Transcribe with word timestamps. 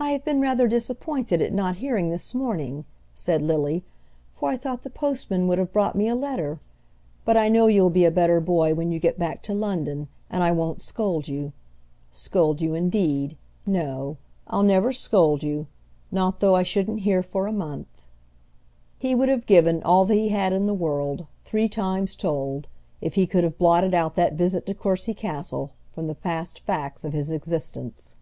"I 0.00 0.12
have 0.12 0.24
been 0.24 0.40
rather 0.40 0.68
disappointed 0.68 1.42
at 1.42 1.52
not 1.52 1.78
hearing 1.78 2.08
this 2.08 2.32
morning," 2.32 2.84
said 3.14 3.42
Lily, 3.42 3.84
"for 4.30 4.48
I 4.48 4.56
thought 4.56 4.82
the 4.82 4.88
postman 4.90 5.48
would 5.48 5.58
have 5.58 5.72
brought 5.72 5.96
me 5.96 6.06
a 6.08 6.14
letter. 6.14 6.60
But 7.26 7.36
I 7.36 7.48
know 7.50 7.66
you'll 7.66 7.90
be 7.90 8.04
a 8.06 8.10
better 8.12 8.40
boy 8.40 8.74
when 8.74 8.90
you 8.92 9.00
get 9.00 9.18
back 9.18 9.42
to 9.42 9.52
London, 9.54 10.06
and 10.30 10.42
I 10.44 10.50
won't 10.52 10.80
scold 10.80 11.26
you. 11.28 11.52
Scold 12.12 12.60
you, 12.62 12.74
indeed! 12.74 13.36
No; 13.66 14.16
I'll 14.46 14.62
never 14.62 14.92
scold 14.92 15.42
you, 15.42 15.66
not 16.12 16.38
though 16.40 16.54
I 16.54 16.62
shouldn't 16.62 17.00
hear 17.00 17.22
for 17.22 17.46
a 17.48 17.52
month." 17.52 18.04
He 18.98 19.14
would 19.16 19.28
have 19.28 19.46
given 19.46 19.82
all 19.82 20.04
that 20.06 20.14
he 20.14 20.28
had 20.28 20.52
in 20.54 20.66
the 20.66 20.74
world, 20.74 21.26
three 21.44 21.68
times 21.68 22.14
told, 22.16 22.68
if 23.02 23.14
he 23.14 23.26
could 23.26 23.42
have 23.44 23.58
blotted 23.58 23.94
out 23.94 24.14
that 24.14 24.34
visit 24.34 24.64
to 24.66 24.74
Courcy 24.74 25.12
Castle 25.12 25.72
from 25.90 26.06
the 26.06 26.14
past 26.14 26.60
facts 26.60 27.04
of 27.04 27.12
his 27.12 27.30
existence. 27.32 28.14